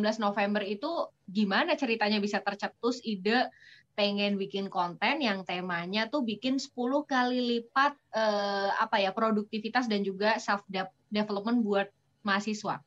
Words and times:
November 0.00 0.62
itu 0.64 1.10
gimana 1.28 1.74
ceritanya 1.74 2.18
bisa 2.22 2.40
tercetus 2.40 3.02
ide 3.04 3.50
pengen 3.98 4.38
bikin 4.38 4.70
konten 4.70 5.18
yang 5.18 5.42
temanya 5.42 6.06
tuh 6.06 6.22
bikin 6.22 6.62
10 6.62 6.70
kali 7.02 7.38
lipat 7.42 7.98
eh, 8.14 8.70
apa 8.78 9.02
ya 9.02 9.10
produktivitas 9.10 9.90
dan 9.90 10.06
juga 10.06 10.38
self 10.38 10.62
development 11.10 11.66
buat 11.66 11.90
mahasiswa. 12.22 12.78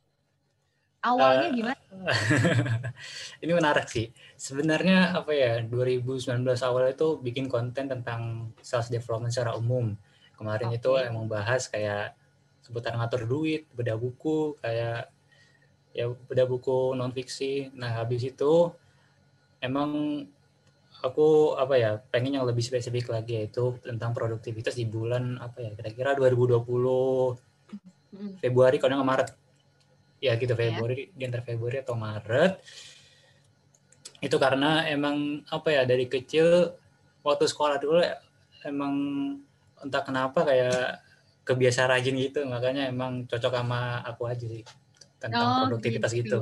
Awalnya 1.02 1.50
uh, 1.50 1.56
gimana? 1.58 1.82
ini 3.44 3.52
menarik 3.58 3.90
sih. 3.90 4.14
Sebenarnya 4.38 5.18
apa 5.18 5.34
ya 5.34 5.58
2019 5.66 6.46
awal 6.62 6.94
itu 6.94 7.18
bikin 7.18 7.50
konten 7.50 7.90
tentang 7.90 8.54
self 8.62 8.88
development 8.94 9.34
secara 9.34 9.58
umum. 9.58 9.98
Kemarin 10.38 10.70
okay. 10.70 10.78
itu 10.78 10.92
emang 11.02 11.26
bahas 11.26 11.66
kayak 11.68 12.14
seputar 12.62 12.94
ngatur 12.94 13.26
duit, 13.26 13.66
beda 13.74 13.98
buku, 13.98 14.56
kayak 14.62 15.10
ya 15.92 16.10
beda 16.10 16.48
buku 16.48 16.96
non 16.96 17.12
fiksi. 17.12 17.72
Nah 17.76 18.02
habis 18.02 18.24
itu 18.24 18.72
emang 19.62 20.24
aku 21.02 21.58
apa 21.58 21.76
ya 21.78 21.92
pengen 21.98 22.38
yang 22.38 22.46
lebih 22.46 22.62
spesifik 22.62 23.10
lagi 23.10 23.42
yaitu 23.42 23.78
tentang 23.82 24.14
produktivitas 24.14 24.78
di 24.78 24.86
bulan 24.86 25.42
apa 25.42 25.58
ya 25.66 25.72
kira-kira 25.74 26.14
2020 26.14 26.62
hmm. 26.62 28.32
Februari 28.38 28.78
kalau 28.78 29.02
nggak 29.02 29.10
Maret 29.10 29.30
ya 30.22 30.38
gitu 30.38 30.54
iya. 30.54 30.62
Februari 30.70 31.10
yeah. 31.10 31.18
di 31.18 31.24
antara 31.26 31.44
Februari 31.44 31.78
atau 31.82 31.98
Maret 31.98 32.54
itu 34.22 34.38
karena 34.38 34.86
emang 34.86 35.42
apa 35.50 35.74
ya 35.74 35.82
dari 35.82 36.06
kecil 36.06 36.78
waktu 37.26 37.50
sekolah 37.50 37.82
dulu 37.82 38.06
emang 38.62 38.94
entah 39.82 40.06
kenapa 40.06 40.46
kayak 40.46 41.02
kebiasaan 41.42 41.90
rajin 41.90 42.22
gitu 42.22 42.46
makanya 42.46 42.86
emang 42.86 43.26
cocok 43.26 43.50
sama 43.50 44.06
aku 44.06 44.30
aja 44.30 44.46
sih 44.46 44.62
tentang 45.22 45.46
oh, 45.46 45.58
produktivitas 45.70 46.12
gitu. 46.18 46.42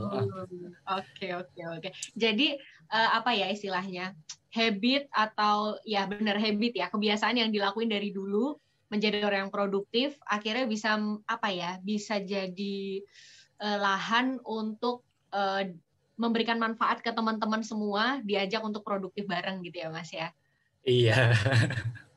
Oke 0.88 1.35
oke 1.35 1.61
oke. 1.75 1.89
Jadi 2.16 2.55
uh, 2.89 3.09
apa 3.19 3.36
ya 3.36 3.52
istilahnya 3.52 4.16
habit 4.55 5.11
atau 5.11 5.75
ya 5.83 6.08
benar 6.08 6.39
habit 6.39 6.73
ya 6.80 6.88
kebiasaan 6.88 7.38
yang 7.38 7.52
dilakuin 7.52 7.91
dari 7.91 8.16
dulu 8.16 8.55
menjadi 8.89 9.21
orang 9.21 9.45
yang 9.45 9.53
produktif 9.53 10.17
akhirnya 10.25 10.66
bisa 10.66 10.97
apa 11.30 11.53
ya 11.53 11.77
bisa 11.83 12.17
jadi 12.17 13.05
uh, 13.61 13.77
lahan 13.77 14.41
untuk 14.47 15.05
uh, 15.36 15.61
memberikan 16.19 16.59
manfaat 16.59 16.99
ke 16.99 17.16
teman-teman 17.16 17.64
semua, 17.64 18.19
diajak 18.27 18.59
untuk 18.59 18.83
produktif 18.83 19.23
bareng 19.23 19.64
gitu 19.64 19.88
ya 19.88 19.88
Mas 19.88 20.11
ya. 20.11 20.36
Iya. 20.83 21.31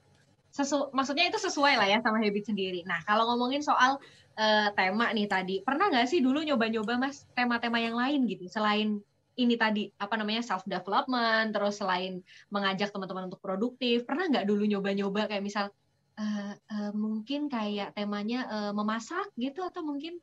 Sesu 0.53 0.93
maksudnya 0.93 1.27
itu 1.33 1.41
sesuai 1.41 1.81
lah 1.81 1.89
ya 1.89 1.99
sama 2.05 2.21
habit 2.21 2.53
sendiri. 2.53 2.85
Nah 2.85 3.01
kalau 3.09 3.25
ngomongin 3.33 3.65
soal 3.65 3.97
uh, 4.37 4.69
tema 4.77 5.09
nih 5.17 5.27
tadi, 5.27 5.65
pernah 5.65 5.89
nggak 5.89 6.07
sih 6.07 6.21
dulu 6.21 6.45
nyoba-nyoba 6.45 7.01
Mas 7.01 7.25
tema-tema 7.33 7.81
yang 7.81 7.97
lain 7.97 8.29
gitu 8.29 8.47
selain 8.53 9.01
ini 9.41 9.57
tadi 9.57 9.89
apa 9.97 10.13
namanya 10.21 10.45
self 10.45 10.61
development, 10.69 11.57
terus 11.57 11.81
selain 11.81 12.21
mengajak 12.53 12.93
teman-teman 12.93 13.33
untuk 13.33 13.41
produktif, 13.41 14.05
pernah 14.05 14.29
nggak 14.29 14.45
dulu 14.45 14.69
nyoba-nyoba 14.69 15.25
kayak 15.25 15.41
misal 15.41 15.73
uh, 16.21 16.53
uh, 16.53 16.93
mungkin 16.93 17.49
kayak 17.49 17.97
temanya 17.97 18.45
uh, 18.53 18.73
memasak 18.77 19.33
gitu 19.41 19.65
atau 19.65 19.81
mungkin 19.81 20.21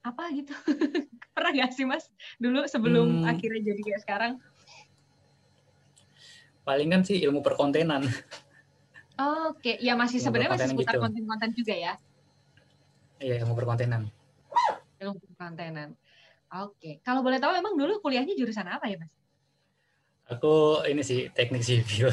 apa 0.00 0.32
gitu 0.32 0.56
pernah 1.36 1.52
gak 1.52 1.76
sih 1.76 1.84
mas 1.84 2.08
dulu 2.40 2.64
sebelum 2.64 3.20
hmm. 3.20 3.28
akhirnya 3.28 3.72
jadi 3.72 3.80
kayak 3.84 4.00
sekarang 4.00 4.32
palingan 6.64 7.04
sih 7.04 7.20
ilmu 7.20 7.44
perkontenan 7.44 8.08
oh, 9.20 9.54
oke 9.54 9.60
okay. 9.60 9.76
ya 9.84 9.92
masih 9.94 10.18
sebenarnya 10.18 10.56
masih 10.56 10.72
seputar 10.72 10.96
gitu. 10.96 11.02
konten-konten 11.04 11.50
juga 11.52 11.74
ya 11.76 11.92
iya 13.20 13.34
ilmu 13.44 13.52
perkontenan 13.52 14.08
ilmu 14.98 15.20
perkontenan 15.20 15.92
oke 16.48 16.74
okay. 16.80 16.94
kalau 17.04 17.20
boleh 17.20 17.36
tahu 17.36 17.52
emang 17.52 17.76
dulu 17.76 18.00
kuliahnya 18.00 18.32
jurusan 18.34 18.66
apa 18.66 18.88
ya 18.88 18.96
mas 18.96 19.12
aku 20.30 20.82
ini 20.88 21.04
sih 21.04 21.28
teknik 21.30 21.60
sipil 21.60 22.08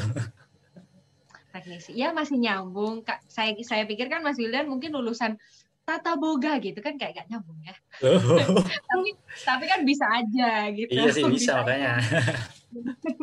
teknik 1.56 1.80
ya 1.96 2.12
masih 2.12 2.36
nyambung 2.36 3.00
saya 3.26 3.56
saya 3.64 3.88
pikir 3.88 4.12
kan 4.12 4.20
mas 4.20 4.36
Wildan 4.36 4.68
mungkin 4.68 4.92
lulusan 4.92 5.40
tata 5.88 6.20
boga 6.20 6.60
gitu 6.60 6.84
kan 6.84 7.00
kayak 7.00 7.16
gak 7.16 7.26
nyambung 7.32 7.56
ya. 7.64 7.72
Oh. 8.04 8.20
tapi 8.92 9.16
tapi 9.40 9.64
kan 9.64 9.80
bisa 9.88 10.04
aja 10.04 10.68
gitu. 10.76 10.92
Iya 10.92 11.08
sih 11.08 11.24
bisa, 11.24 11.32
bisa 11.32 11.52
makanya. 11.64 11.94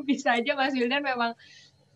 bisa 0.02 0.30
aja 0.34 0.52
Mas 0.58 0.74
Wildan 0.74 1.06
memang 1.06 1.38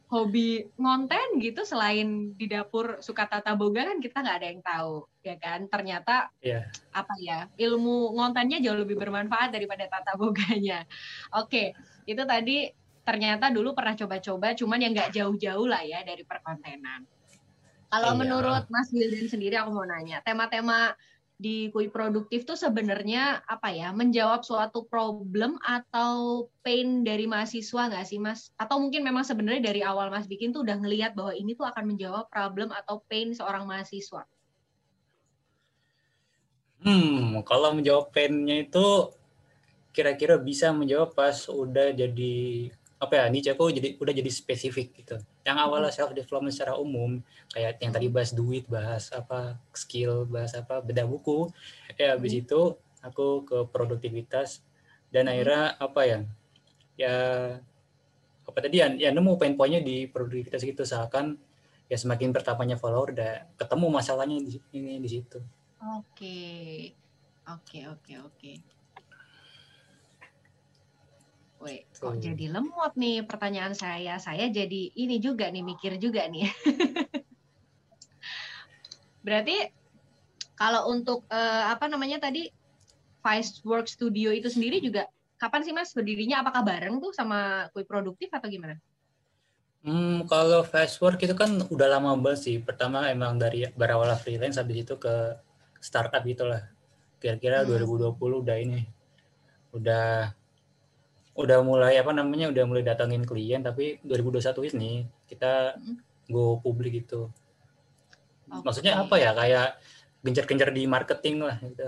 hobi 0.09 0.66
ngonten 0.81 1.38
gitu 1.38 1.62
selain 1.62 2.34
di 2.34 2.50
dapur 2.50 2.97
suka 2.97 3.30
tata 3.30 3.53
boga 3.53 3.86
kan 3.94 4.02
kita 4.02 4.25
nggak 4.25 4.38
ada 4.42 4.47
yang 4.50 4.62
tahu 4.66 4.96
ya 5.22 5.36
kan 5.38 5.70
ternyata 5.70 6.34
yeah. 6.42 6.66
apa 6.90 7.14
ya 7.22 7.46
ilmu 7.62 8.18
ngontennya 8.18 8.58
jauh 8.58 8.81
lebih 8.81 8.97
bermanfaat 8.97 9.53
daripada 9.53 9.86
tata 9.86 10.18
boganya 10.18 10.81
oke 11.40 11.78
itu 12.09 12.24
tadi 12.25 12.74
ternyata 13.06 13.53
dulu 13.53 13.78
pernah 13.78 13.94
coba-coba 13.94 14.58
cuman 14.58 14.80
yang 14.81 14.94
nggak 14.97 15.14
jauh-jauh 15.14 15.70
lah 15.70 15.86
ya 15.86 16.02
dari 16.02 16.26
perkontenan 16.26 17.06
kalau 17.90 18.14
iya. 18.14 18.20
menurut 18.22 18.64
Mas 18.70 18.94
Wildan 18.94 19.26
sendiri 19.26 19.58
aku 19.58 19.74
mau 19.74 19.81
nanya, 19.81 20.22
tema-tema 20.22 20.94
di 21.39 21.72
kui 21.72 21.88
produktif 21.88 22.44
tuh 22.44 22.59
sebenarnya 22.59 23.39
apa 23.47 23.72
ya 23.72 23.95
menjawab 23.95 24.44
suatu 24.44 24.83
problem 24.91 25.55
atau 25.63 26.45
pain 26.59 27.07
dari 27.07 27.31
mahasiswa 27.31 27.88
nggak 27.88 28.03
sih 28.03 28.19
mas? 28.19 28.51
Atau 28.59 28.83
mungkin 28.83 29.07
memang 29.07 29.23
sebenarnya 29.23 29.72
dari 29.72 29.79
awal 29.79 30.11
mas 30.11 30.28
bikin 30.28 30.51
tuh 30.51 30.67
udah 30.67 30.75
ngelihat 30.83 31.16
bahwa 31.16 31.31
ini 31.31 31.55
tuh 31.55 31.63
akan 31.63 31.95
menjawab 31.95 32.28
problem 32.28 32.75
atau 32.75 32.99
pain 33.07 33.31
seorang 33.31 33.63
mahasiswa? 33.63 34.28
Hmm, 36.83 37.39
kalau 37.47 37.72
menjawab 37.72 38.11
painnya 38.11 38.67
itu 38.67 39.16
kira-kira 39.95 40.35
bisa 40.35 40.75
menjawab 40.75 41.16
pas 41.16 41.47
udah 41.47 41.95
jadi 41.95 42.35
apa 42.99 43.13
ya 43.16 43.25
niche 43.31 43.51
aku 43.55 43.72
jadi 43.72 43.95
udah 43.95 44.11
jadi 44.11 44.31
spesifik 44.31 44.91
gitu 44.91 45.16
yang 45.49 45.57
awalnya 45.57 45.89
self 45.89 46.13
development 46.13 46.53
secara 46.53 46.77
umum 46.77 47.17
kayak 47.49 47.81
yang 47.81 47.89
tadi 47.89 48.05
bahas 48.05 48.29
duit 48.37 48.69
bahas 48.69 49.09
apa 49.09 49.57
skill 49.73 50.29
bahas 50.29 50.53
apa 50.53 50.77
beda 50.85 51.09
buku. 51.09 51.49
Ya 51.97 52.13
habis 52.13 52.37
itu 52.37 52.77
aku 53.01 53.49
ke 53.49 53.57
produktivitas. 53.73 54.61
Dan 55.09 55.25
akhirnya 55.25 55.73
apa 55.81 56.01
ya 56.05 56.19
ya 56.93 57.15
apa 58.45 58.57
tadi 58.61 58.77
ya, 58.77 58.93
ya 58.93 59.09
nemu 59.09 59.41
poin 59.41 59.57
poinnya 59.57 59.81
di 59.81 60.05
produktivitas 60.05 60.61
gitu. 60.61 60.85
Seakan 60.85 61.33
ya 61.89 61.97
semakin 61.97 62.29
bertambahnya 62.29 62.77
follower 62.77 63.17
udah 63.17 63.49
ketemu 63.57 63.85
masalahnya 63.89 64.37
di 64.37 64.61
ini 64.77 65.01
di 65.01 65.09
situ. 65.09 65.41
Oke. 65.81 66.37
Oke 67.49 67.81
oke 67.89 68.13
oke 68.21 68.51
Wait, 71.59 71.92
kok 71.92 72.16
hmm. 72.16 72.24
jadi 72.24 72.46
lemot 72.56 72.96
nih 72.96 73.28
pertanyaan 73.28 73.75
saya. 73.75 74.16
Saya 74.16 74.47
jadi 74.47 74.96
ini 74.96 75.20
juga 75.20 75.52
nih 75.52 75.59
mikir 75.59 76.00
juga 76.00 76.24
nih. 76.31 76.47
Berarti 79.25 79.68
kalau 80.56 80.88
untuk 80.88 81.28
uh, 81.28 81.68
apa 81.68 81.92
namanya 81.92 82.24
tadi 82.24 82.47
Vice 83.20 83.59
Work 83.68 83.92
Studio 83.92 84.31
itu 84.31 84.47
sendiri 84.47 84.80
juga 84.80 85.12
kapan 85.36 85.68
sih 85.68 85.75
Mas 85.75 85.92
berdirinya? 85.92 86.40
Apakah 86.40 86.64
bareng 86.64 87.03
tuh 87.03 87.12
sama 87.12 87.68
Kui 87.76 87.84
Produktif 87.84 88.31
atau 88.31 88.47
gimana? 88.47 88.80
Hmm, 89.84 90.24
kalau 90.31 90.64
Vice 90.64 90.96
Work 91.03 91.20
itu 91.28 91.36
kan 91.36 91.59
udah 91.68 91.88
lama 91.91 92.16
banget 92.16 92.40
sih. 92.40 92.56
Pertama 92.64 93.12
emang 93.12 93.36
dari 93.36 93.68
berawal 93.76 94.16
freelance 94.16 94.56
habis 94.56 94.88
itu 94.88 94.96
ke 94.96 95.36
startup 95.84 96.24
gitulah. 96.24 96.64
Kira-kira 97.20 97.68
hmm. 97.68 98.16
2020 98.16 98.16
udah 98.16 98.56
ini. 98.56 98.88
Udah 99.76 100.38
udah 101.39 101.63
mulai 101.63 101.95
apa 101.95 102.11
namanya 102.11 102.51
udah 102.51 102.63
mulai 102.67 102.83
datangin 102.83 103.23
klien 103.23 103.63
tapi 103.63 104.03
2021 104.03 104.75
ini 104.75 105.08
kita 105.23 105.79
go 106.28 106.59
publik 106.59 106.99
gitu. 106.99 107.31
Okay. 108.52 108.64
Maksudnya 108.67 108.99
apa 108.99 109.16
ya 109.16 109.31
kayak 109.31 109.79
gencar-gencar 110.19 110.69
di 110.75 110.84
marketing 110.84 111.47
lah 111.47 111.55
gitu. 111.64 111.87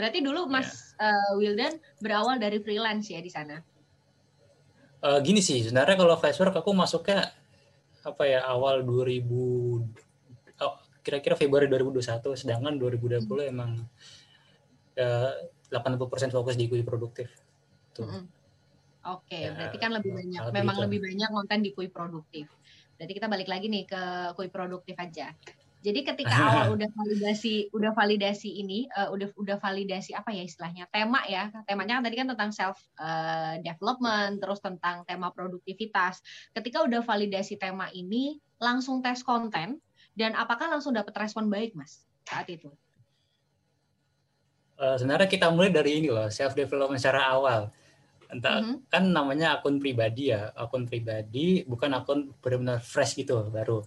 Berarti 0.00 0.24
dulu 0.24 0.48
Mas 0.48 0.96
ya. 0.96 1.12
uh, 1.12 1.32
Wildan 1.36 1.76
berawal 2.00 2.40
dari 2.40 2.56
freelance 2.64 3.12
ya 3.12 3.20
di 3.20 3.28
sana? 3.28 3.60
Uh, 5.04 5.20
gini 5.20 5.44
sih, 5.44 5.60
sebenarnya 5.60 6.00
kalau 6.00 6.16
Fiverr 6.16 6.56
aku 6.56 6.72
masuknya 6.72 7.36
apa 8.00 8.22
ya 8.24 8.48
awal 8.48 8.80
2000 8.80 9.28
oh, 10.56 10.74
kira-kira 11.04 11.36
Februari 11.36 11.68
2021, 11.68 12.32
sedangkan 12.32 12.80
2020 12.80 13.28
hmm. 13.28 13.52
emang 13.52 13.70
uh, 14.96 15.32
80% 15.68 16.32
fokus 16.32 16.56
di 16.56 16.64
produktif 16.80 17.45
gitu. 17.96 18.04
Mm 18.04 18.12
-hmm. 18.12 18.24
Oke, 19.06 19.30
okay, 19.30 19.42
ya, 19.46 19.54
berarti 19.54 19.78
kan 19.78 19.90
lebih 19.94 20.12
banyak, 20.18 20.42
memang 20.50 20.76
lebih 20.82 20.98
banyak 20.98 21.30
konten 21.30 21.58
di 21.62 21.70
kui 21.70 21.86
produktif. 21.86 22.50
Berarti 22.98 23.12
kita 23.14 23.30
balik 23.30 23.46
lagi 23.46 23.70
nih 23.70 23.86
ke 23.86 24.02
kui 24.34 24.50
produktif 24.50 24.98
aja. 24.98 25.30
Jadi 25.86 26.02
ketika 26.02 26.34
awal 26.50 26.74
udah 26.74 26.90
validasi, 26.90 27.70
udah 27.70 27.94
validasi 27.94 28.50
ini, 28.58 28.90
uh, 28.98 29.06
udah 29.14 29.30
udah 29.38 29.62
validasi 29.62 30.10
apa 30.10 30.34
ya 30.34 30.42
istilahnya 30.42 30.90
tema 30.90 31.22
ya, 31.30 31.54
temanya 31.70 32.02
kan 32.02 32.10
tadi 32.10 32.16
kan 32.18 32.26
tentang 32.34 32.50
self 32.50 32.82
uh, 32.98 33.62
development, 33.62 34.42
terus 34.42 34.58
tentang 34.58 35.06
tema 35.06 35.30
produktivitas. 35.30 36.18
Ketika 36.50 36.82
udah 36.82 37.06
validasi 37.06 37.62
tema 37.62 37.86
ini, 37.94 38.42
langsung 38.58 39.06
tes 39.06 39.22
konten 39.22 39.78
dan 40.18 40.34
apakah 40.34 40.66
langsung 40.66 40.98
dapat 40.98 41.14
respon 41.14 41.46
baik 41.46 41.78
mas 41.78 42.02
saat 42.26 42.50
itu? 42.50 42.74
uh, 44.80 44.96
sebenarnya 44.96 45.28
kita 45.28 45.48
mulai 45.48 45.72
dari 45.72 46.00
ini 46.00 46.08
loh 46.12 46.28
self 46.28 46.52
development 46.52 47.00
secara 47.00 47.32
awal 47.32 47.72
entah 48.32 48.60
mm 48.60 48.64
-hmm. 48.64 48.76
kan 48.90 49.04
namanya 49.10 49.58
akun 49.58 49.78
pribadi 49.78 50.30
ya. 50.34 50.50
Akun 50.54 50.86
pribadi 50.86 51.62
bukan 51.64 51.90
akun 51.94 52.34
benar-benar 52.42 52.82
fresh 52.82 53.16
gitu 53.18 53.46
baru. 53.48 53.82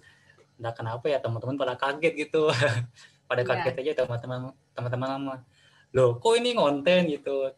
Entah 0.60 0.74
kenapa 0.76 1.06
ya 1.08 1.20
teman-teman 1.20 1.56
pada 1.56 1.76
kaget 1.76 2.28
gitu. 2.28 2.50
Pada 3.30 3.46
yeah. 3.46 3.62
kaget 3.62 3.76
aja 3.86 3.92
teman-teman 4.02 4.50
teman-teman 4.74 5.38
loh 5.94 6.18
kok 6.18 6.34
ini 6.34 6.58
konten 6.58 7.06
gitu? 7.14 7.54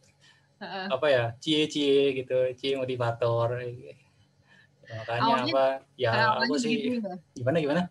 Uh-uh. 0.62 0.86
apa 0.92 1.06
ya? 1.08 1.24
Cie 1.40 1.64
cie 1.66 2.12
gitu. 2.12 2.52
Cie 2.54 2.76
motivator. 2.76 3.56
Ya, 3.62 4.94
makanya 5.00 5.22
awalnya, 5.24 5.52
apa? 5.56 5.66
Ya 5.96 6.10
aku 6.36 6.54
sih 6.60 7.00
gimana 7.32 7.56
gimana? 7.56 7.82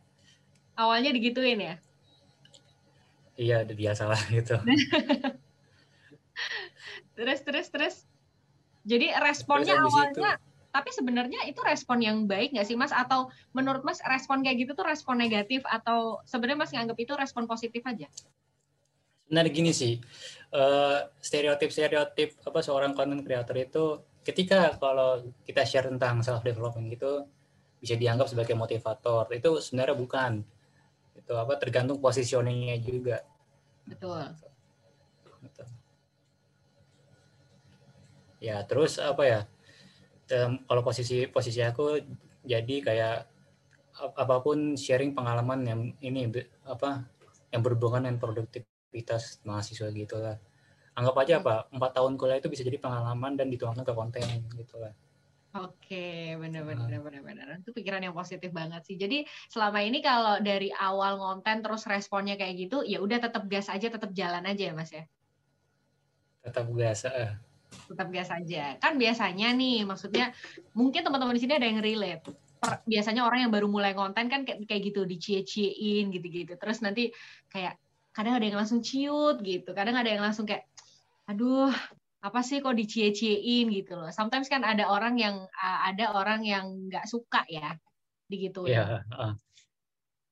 Awalnya 0.78 1.10
digituin 1.18 1.58
ya? 1.58 1.76
Iya 3.34 3.66
udah 3.66 3.76
biasa 3.76 4.04
lah 4.06 4.22
gitu. 4.30 4.56
Terus 7.22 7.40
terus 7.46 7.68
terus 7.70 7.96
jadi 8.82 9.14
responnya 9.22 9.78
awalnya 9.78 10.42
tapi 10.72 10.90
sebenarnya 10.96 11.44
itu 11.52 11.60
respon 11.68 12.00
yang 12.00 12.24
baik 12.26 12.56
nggak 12.56 12.64
sih 12.64 12.80
mas? 12.80 12.96
Atau 12.96 13.28
menurut 13.52 13.84
mas 13.84 14.00
respon 14.08 14.40
kayak 14.40 14.66
gitu 14.66 14.72
tuh 14.72 14.88
respon 14.88 15.20
negatif 15.20 15.62
atau 15.68 16.24
sebenarnya 16.24 16.60
mas 16.64 16.72
nganggap 16.72 16.98
itu 16.98 17.14
respon 17.20 17.44
positif 17.44 17.84
aja? 17.84 18.08
Nah 19.32 19.44
gini 19.52 19.76
sih 19.76 20.00
uh, 20.56 21.12
stereotip 21.20 21.72
stereotip 21.72 22.40
apa 22.48 22.60
seorang 22.64 22.96
content 22.96 23.24
creator 23.24 23.56
itu 23.60 23.86
ketika 24.24 24.80
kalau 24.80 25.20
kita 25.44 25.68
share 25.68 25.92
tentang 25.92 26.24
self 26.24 26.40
development 26.40 26.88
gitu 26.88 27.28
bisa 27.84 28.00
dianggap 28.00 28.32
sebagai 28.32 28.56
motivator. 28.56 29.28
Itu 29.36 29.60
sebenarnya 29.60 29.96
bukan. 30.00 30.32
Itu 31.20 31.36
apa 31.36 31.60
tergantung 31.60 32.00
positioningnya 32.00 32.80
juga. 32.80 33.28
Betul. 33.84 34.24
Betul 35.44 35.81
ya 38.42 38.66
terus 38.66 38.98
apa 38.98 39.24
ya 39.24 39.40
kalau 40.66 40.82
posisi 40.82 41.30
posisi 41.30 41.62
aku 41.62 42.02
jadi 42.42 42.76
kayak 42.82 43.18
apa 44.18 44.36
pun 44.42 44.74
sharing 44.74 45.14
pengalaman 45.14 45.60
yang 45.62 45.82
ini 46.02 46.26
apa 46.66 47.06
yang 47.54 47.62
berhubungan 47.62 48.08
dengan 48.08 48.18
produktivitas 48.18 49.46
mahasiswa 49.46 49.94
gitu 49.94 50.18
lah 50.18 50.42
anggap 50.98 51.16
aja 51.22 51.34
apa 51.44 51.70
empat 51.70 51.92
tahun 52.02 52.18
kuliah 52.18 52.42
itu 52.42 52.50
bisa 52.50 52.66
jadi 52.66 52.82
pengalaman 52.82 53.38
dan 53.38 53.48
dituangkan 53.54 53.86
ke 53.86 53.94
konten 53.94 54.26
gitu 54.58 54.82
lah 54.82 54.92
Oke, 55.52 56.40
benar-benar 56.40 57.04
benar-benar. 57.04 57.60
Itu 57.60 57.76
pikiran 57.76 58.00
yang 58.00 58.16
positif 58.16 58.56
banget 58.56 58.88
sih. 58.88 58.96
Jadi 58.96 59.28
selama 59.52 59.84
ini 59.84 60.00
kalau 60.00 60.40
dari 60.40 60.72
awal 60.72 61.20
konten 61.20 61.60
terus 61.60 61.84
responnya 61.92 62.40
kayak 62.40 62.56
gitu, 62.56 62.88
ya 62.88 63.04
udah 63.04 63.20
tetap 63.20 63.52
gas 63.52 63.68
aja, 63.68 63.92
tetap 63.92 64.16
jalan 64.16 64.48
aja 64.48 64.72
ya 64.72 64.74
Mas 64.74 64.96
ya. 64.96 65.04
Tetap 66.48 66.72
gas. 66.72 67.04
Uh. 67.04 67.36
Tetap 67.72 68.08
gas 68.12 68.30
aja. 68.32 68.76
Kan 68.80 69.00
biasanya 69.00 69.52
nih, 69.56 69.88
maksudnya 69.88 70.36
mungkin 70.76 71.04
teman-teman 71.04 71.36
di 71.36 71.42
sini 71.44 71.54
ada 71.56 71.68
yang 71.68 71.80
relate. 71.80 72.24
Per, 72.62 72.86
biasanya 72.86 73.26
orang 73.26 73.48
yang 73.48 73.52
baru 73.52 73.66
mulai 73.66 73.98
konten 73.98 74.30
kan 74.30 74.46
kayak, 74.46 74.70
kayak 74.70 74.82
gitu 74.94 75.02
dicie-ciein 75.08 76.14
gitu-gitu. 76.14 76.54
Terus 76.62 76.84
nanti 76.86 77.10
kayak 77.50 77.80
kadang 78.14 78.38
ada 78.38 78.46
yang 78.46 78.60
langsung 78.60 78.84
ciut 78.86 79.40
gitu, 79.42 79.72
kadang 79.72 79.96
ada 79.96 80.12
yang 80.12 80.22
langsung 80.22 80.44
kayak 80.44 80.68
aduh 81.26 81.72
apa 82.22 82.40
sih 82.46 82.62
kok 82.62 82.78
dicie-ciein 82.78 83.72
gitu 83.74 83.98
loh. 83.98 84.14
Sometimes 84.14 84.46
kan 84.46 84.62
ada 84.62 84.86
orang 84.86 85.18
yang 85.18 85.48
ada 85.58 86.14
orang 86.14 86.46
yang 86.46 86.92
nggak 86.92 87.10
suka 87.10 87.42
ya 87.50 87.74
gitu 88.30 88.70
ya. 88.70 89.02
Uh. 89.10 89.34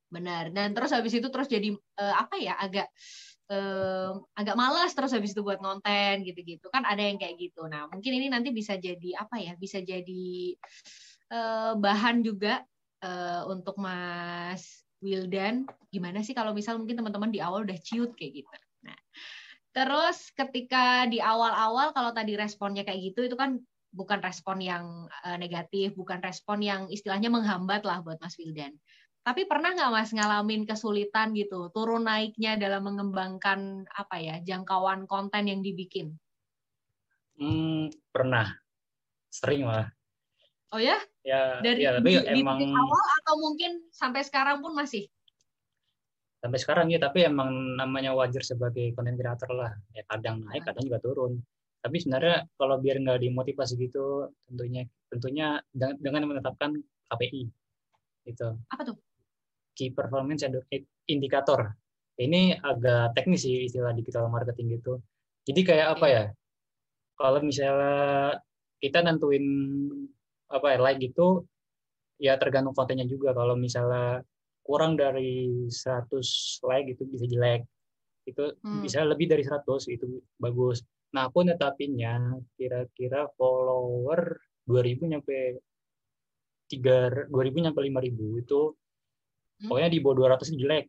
Benar. 0.09 0.49
Dan 0.53 0.73
terus 0.73 0.91
habis 0.91 1.13
itu 1.13 1.27
terus 1.29 1.45
jadi 1.45 1.73
uh, 1.73 2.15
apa 2.17 2.35
ya 2.41 2.57
agak 2.57 2.89
uh, 3.53 4.17
agak 4.33 4.55
malas 4.57 4.93
terus 4.97 5.13
habis 5.13 5.37
itu 5.37 5.41
buat 5.45 5.61
konten 5.61 6.25
gitu-gitu 6.25 6.69
kan 6.73 6.85
ada 6.85 7.01
yang 7.01 7.21
kayak 7.21 7.37
gitu. 7.37 7.65
Nah 7.69 7.85
mungkin 7.89 8.11
ini 8.17 8.27
nanti 8.29 8.49
bisa 8.49 8.77
jadi 8.77 9.21
apa 9.21 9.37
ya 9.37 9.53
bisa 9.55 9.81
jadi 9.81 10.57
uh, 11.33 11.77
bahan 11.77 12.25
juga 12.25 12.65
uh, 13.05 13.45
untuk 13.49 13.77
Mas 13.77 14.81
Wildan 14.99 15.69
gimana 15.93 16.25
sih 16.25 16.35
kalau 16.35 16.51
misal 16.51 16.75
mungkin 16.81 16.99
teman-teman 16.99 17.31
di 17.31 17.39
awal 17.39 17.63
udah 17.63 17.77
ciut 17.79 18.17
kayak 18.17 18.43
gitu. 18.43 18.57
Nah 18.83 18.97
Terus 19.69 20.33
ketika 20.33 21.05
di 21.05 21.21
awal-awal 21.21 21.93
kalau 21.93 22.09
tadi 22.09 22.33
responnya 22.33 22.81
kayak 22.81 23.13
gitu 23.13 23.29
itu 23.29 23.37
kan 23.37 23.61
bukan 23.93 24.21
respon 24.21 24.61
yang 24.61 25.09
negatif, 25.37 25.93
bukan 25.93 26.21
respon 26.21 26.61
yang 26.61 26.81
istilahnya 26.89 27.29
menghambat 27.29 27.85
lah 27.85 28.01
buat 28.01 28.17
Mas 28.21 28.37
Wildan. 28.37 28.73
Tapi 29.29 29.45
pernah 29.45 29.77
nggak 29.77 29.93
Mas 29.93 30.09
ngalamin 30.09 30.65
kesulitan 30.65 31.37
gitu, 31.37 31.69
turun 31.69 32.09
naiknya 32.09 32.57
dalam 32.57 32.81
mengembangkan 32.81 33.85
apa 33.93 34.17
ya 34.17 34.41
jangkauan 34.41 35.05
konten 35.05 35.45
yang 35.45 35.61
dibikin? 35.61 36.17
Hmm, 37.37 37.93
pernah, 38.09 38.49
sering 39.29 39.69
lah. 39.69 39.85
Oh 40.73 40.81
ya? 40.81 40.97
Ya. 41.21 41.61
Dari 41.61 41.85
ya, 41.85 42.01
tapi 42.01 42.17
di, 42.17 42.41
emang 42.41 42.57
di 42.57 42.73
awal 42.73 43.05
atau 43.21 43.35
mungkin 43.37 43.85
sampai 43.93 44.25
sekarang 44.25 44.65
pun 44.65 44.73
masih? 44.73 45.05
sampai 46.39 46.55
sekarang 46.55 46.87
ya 46.87 47.03
tapi 47.03 47.27
emang 47.27 47.75
namanya 47.75 48.15
wajar 48.15 48.39
sebagai 48.39 48.95
content 48.95 49.19
creator 49.19 49.51
lah 49.51 49.75
ya 49.91 50.07
kadang 50.07 50.47
naik 50.47 50.63
kadang 50.63 50.87
juga 50.87 51.03
turun 51.03 51.43
tapi 51.83 51.99
sebenarnya 51.99 52.47
kalau 52.55 52.79
biar 52.79 53.03
nggak 53.03 53.19
dimotivasi 53.27 53.75
gitu 53.75 54.31
tentunya 54.47 54.87
tentunya 55.11 55.59
dengan 55.75 56.31
menetapkan 56.31 56.79
KPI 57.11 57.43
itu 58.31 58.47
apa 58.71 58.81
tuh 58.87 58.95
key 59.79 59.95
performance 59.95 60.43
indicator. 61.07 61.71
Ini 62.19 62.59
agak 62.59 63.15
teknis 63.15 63.47
sih 63.47 63.63
istilah 63.63 63.95
digital 63.95 64.27
marketing 64.27 64.75
gitu. 64.75 64.99
Jadi 65.47 65.61
kayak 65.63 65.87
apa 65.95 66.05
ya? 66.11 66.23
Kalau 67.15 67.39
misalnya 67.39 68.35
kita 68.83 68.99
nentuin 68.99 69.47
apa 70.51 70.75
ya 70.75 70.77
like 70.83 70.99
gitu 70.99 71.47
ya 72.19 72.35
tergantung 72.35 72.75
kontennya 72.75 73.07
juga. 73.07 73.31
Kalau 73.31 73.55
misalnya 73.55 74.19
kurang 74.67 74.99
dari 74.99 75.65
100 75.71 76.11
like 76.67 76.87
itu 76.91 77.07
bisa 77.07 77.23
jelek. 77.23 77.63
Itu 78.27 78.51
hmm. 78.59 78.83
bisa 78.83 79.07
lebih 79.07 79.31
dari 79.31 79.47
100 79.47 79.63
itu 79.87 80.19
bagus. 80.35 80.83
Nah 81.15 81.31
aku 81.31 81.47
netapinnya 81.47 82.35
kira-kira 82.59 83.31
follower 83.39 84.37
2000 84.67 85.15
nyampe 85.15 85.63
3 86.69 87.31
2000 87.31 87.63
nyampe 87.65 87.79
5000 87.79 88.43
itu. 88.43 88.61
Pokoknya 89.67 89.89
di 89.91 89.99
bawah 89.99 90.31
200 90.31 90.53
itu 90.53 90.57
jelek 90.63 90.85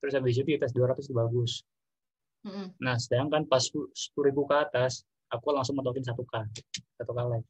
terus 0.00 0.12
habis 0.16 0.38
itu 0.40 0.46
di 0.48 0.56
atas 0.56 0.72
200 0.72 1.04
itu 1.04 1.12
bagus 1.12 1.52
hmm. 2.48 2.66
nah 2.80 2.96
sedangkan 2.96 3.44
pas 3.44 3.60
10.000 3.66 3.92
ke 4.32 4.56
atas 4.56 5.04
aku 5.28 5.52
langsung 5.52 5.76
metokin 5.76 6.06
1k 6.06 6.34
1k 6.96 7.18
like 7.28 7.48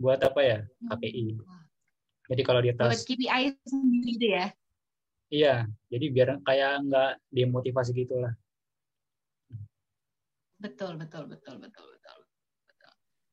buat 0.00 0.18
apa 0.24 0.40
ya 0.40 0.58
KPI 0.88 1.36
hmm. 1.36 1.64
jadi 2.32 2.42
kalau 2.42 2.60
di 2.64 2.70
atas 2.72 2.88
buat 2.88 3.04
KPI 3.04 3.44
sendiri 3.68 4.10
itu 4.16 4.28
ya 4.32 4.46
Iya, 5.34 5.66
jadi 5.90 6.06
biar 6.14 6.28
kayak 6.46 6.72
nggak 6.86 7.10
demotivasi 7.34 7.90
gitu 7.96 8.22
lah. 8.22 8.30
Betul, 10.62 10.94
betul, 10.94 11.26
betul, 11.26 11.58
betul, 11.58 11.86
betul, 11.90 12.18
betul. 12.70 12.92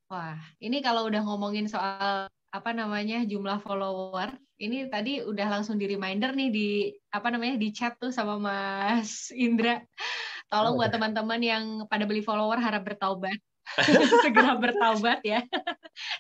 Wah, 0.10 0.40
ini 0.58 0.82
kalau 0.82 1.06
udah 1.06 1.22
ngomongin 1.22 1.70
soal 1.70 2.26
apa 2.52 2.76
namanya 2.76 3.24
jumlah 3.24 3.64
follower, 3.64 4.36
ini 4.60 4.92
tadi 4.92 5.24
udah 5.24 5.48
langsung 5.60 5.80
di 5.80 5.88
reminder 5.88 6.36
nih 6.36 6.50
di 6.52 6.70
apa 7.10 7.32
namanya 7.32 7.56
di 7.56 7.72
chat 7.72 7.96
tuh 7.96 8.12
sama 8.12 8.36
Mas 8.38 9.32
Indra. 9.32 9.80
Tolong 10.52 10.76
oh, 10.76 10.78
buat 10.84 10.92
teman-teman 10.92 11.40
yang 11.40 11.64
pada 11.88 12.04
beli 12.04 12.20
follower 12.20 12.60
harap 12.60 12.84
bertaubat. 12.84 13.40
segera 14.26 14.60
bertaubat 14.60 15.24
ya. 15.24 15.40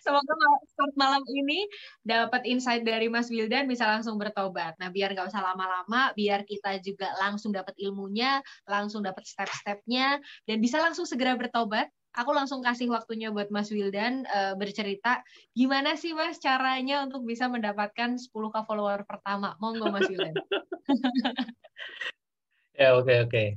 Semoga 0.04 0.34
start 0.72 0.94
malam 0.96 1.24
ini 1.28 1.68
dapat 2.06 2.48
insight 2.48 2.88
dari 2.88 3.12
Mas 3.12 3.28
Wildan 3.28 3.68
bisa 3.68 3.88
langsung 3.88 4.16
bertobat. 4.16 4.80
Nah, 4.80 4.88
biar 4.88 5.12
nggak 5.12 5.28
usah 5.32 5.44
lama-lama, 5.44 6.16
biar 6.16 6.48
kita 6.48 6.80
juga 6.80 7.12
langsung 7.20 7.52
dapat 7.52 7.76
ilmunya, 7.76 8.40
langsung 8.68 9.04
dapat 9.04 9.28
step-stepnya, 9.28 10.20
dan 10.48 10.58
bisa 10.64 10.80
langsung 10.80 11.04
segera 11.04 11.36
bertobat. 11.36 11.92
Aku 12.12 12.36
langsung 12.36 12.60
kasih 12.60 12.92
waktunya 12.92 13.32
buat 13.32 13.48
Mas 13.50 13.72
Wildan 13.72 14.28
uh, 14.28 14.54
bercerita 14.60 15.24
gimana 15.56 15.96
sih 15.96 16.12
Mas 16.12 16.44
caranya 16.44 17.08
untuk 17.08 17.24
bisa 17.24 17.48
mendapatkan 17.48 18.20
10k 18.20 18.56
follower 18.68 19.08
pertama. 19.08 19.56
Monggo 19.64 19.88
Mas 19.88 20.12
Wildan. 20.12 20.36
ya 22.82 23.00
oke 23.00 23.08
oke. 23.08 23.32
Okay. 23.32 23.50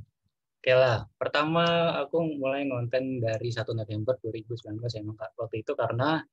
Oke 0.65 0.73
lah, 0.73 1.05
pertama 1.21 1.93
aku 2.01 2.25
mulai 2.41 2.65
ngonten 2.65 3.21
dari 3.21 3.53
1 3.53 3.69
November 3.77 4.17
2019 4.17 4.81
ya 4.81 5.13
Kak. 5.13 5.37
Waktu 5.37 5.61
itu 5.61 5.77
karena 5.77 6.25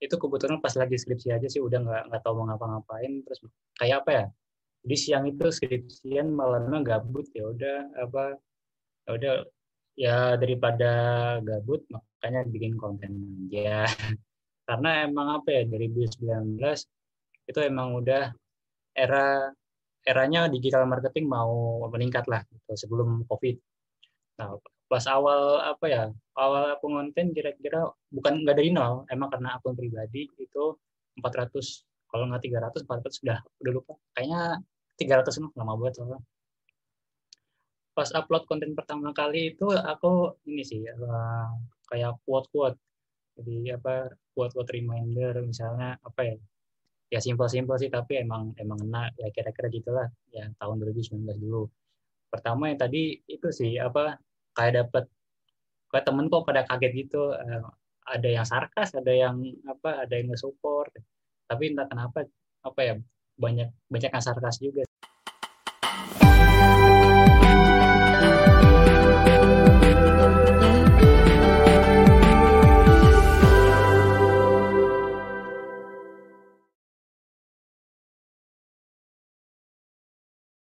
itu 0.00 0.16
kebetulan 0.16 0.58
pas 0.64 0.72
lagi 0.78 0.96
skripsi 0.96 1.28
aja 1.34 1.48
sih 1.50 1.60
udah 1.60 1.78
nggak 1.84 2.02
nggak 2.08 2.22
tahu 2.24 2.40
mau 2.40 2.48
ngapa-ngapain 2.48 3.20
terus 3.20 3.44
kayak 3.76 4.06
apa 4.06 4.10
ya 4.10 4.24
di 4.80 4.96
siang 4.96 5.28
itu 5.28 5.44
skripsian 5.52 6.32
malamnya 6.32 6.80
gabut 6.80 7.28
ya 7.36 7.52
udah 7.52 7.78
apa 8.00 8.40
ya 9.04 9.10
udah 9.12 9.34
ya 10.00 10.40
daripada 10.40 10.92
gabut 11.44 11.84
makanya 11.92 12.40
bikin 12.48 12.80
konten 12.80 13.12
aja. 13.52 13.84
Karena 14.68 15.04
emang 15.04 15.28
apa 15.42 15.48
ya 15.60 15.62
2019 15.68 16.56
itu 17.50 17.58
emang 17.60 18.00
udah 18.00 18.32
era 18.96 19.50
eranya 20.06 20.48
digital 20.48 20.88
marketing 20.88 21.28
mau 21.28 21.84
meningkat 21.92 22.24
lah 22.32 22.40
gitu, 22.48 22.72
sebelum 22.72 23.28
COVID. 23.28 23.56
Nah, 24.40 24.56
pas 24.88 25.04
awal 25.04 25.60
apa 25.60 25.86
ya 25.86 26.02
awal 26.40 26.74
aku 26.74 26.86
ngonten 26.88 27.36
kira-kira 27.36 27.84
bukan 28.08 28.42
nggak 28.42 28.56
dari 28.56 28.72
nol 28.72 29.04
emang 29.12 29.28
karena 29.30 29.54
akun 29.60 29.76
pribadi 29.76 30.26
itu 30.40 30.64
400 31.20 31.52
kalau 32.10 32.24
nggak 32.32 32.42
300 32.48 32.88
400 32.88 33.20
sudah 33.20 33.38
udah 33.60 33.72
lupa. 33.76 33.94
Kayaknya 34.16 34.64
300 34.96 35.56
lama 35.58 35.72
banget 35.76 35.94
soalnya 36.00 36.20
pas 38.00 38.10
upload 38.16 38.48
konten 38.48 38.72
pertama 38.72 39.12
kali 39.12 39.52
itu 39.52 39.68
aku 39.76 40.40
ini 40.48 40.64
sih 40.64 40.80
uh, 40.88 41.52
kayak 41.84 42.16
quote 42.24 42.48
quote 42.48 42.80
jadi 43.36 43.76
apa 43.76 44.16
quote 44.32 44.56
quote 44.56 44.72
reminder 44.72 45.36
misalnya 45.44 46.00
apa 46.00 46.20
ya 46.24 46.36
ya 47.12 47.20
simpel-simpel 47.20 47.76
sih 47.76 47.90
tapi 47.92 48.24
emang 48.24 48.56
emang 48.56 48.78
enak 48.86 49.18
ya 49.20 49.28
kira-kira 49.36 49.68
gitulah 49.68 50.08
ya 50.32 50.48
tahun 50.56 50.80
2019 50.80 51.26
dulu. 51.44 51.66
Pertama 52.32 52.70
yang 52.70 52.78
tadi 52.78 53.18
itu 53.26 53.48
sih 53.50 53.76
apa 53.76 54.16
kayak 54.56 54.72
dapat 54.80 55.04
kayak 55.92 56.04
temen 56.08 56.26
kok 56.32 56.46
pada 56.48 56.62
kaget 56.64 56.92
gitu 57.04 57.34
uh, 57.34 57.68
ada 58.06 58.28
yang 58.30 58.46
sarkas 58.46 58.94
ada 58.96 59.12
yang 59.12 59.36
apa 59.68 60.06
ada 60.08 60.14
yang 60.16 60.32
nge-support. 60.32 60.94
Tapi 61.50 61.74
entah 61.74 61.84
kenapa 61.90 62.24
apa 62.64 62.80
ya 62.80 62.94
banyak 63.36 63.68
banyak 63.92 64.10
yang 64.14 64.24
sarkas 64.24 64.56
juga 64.62 64.86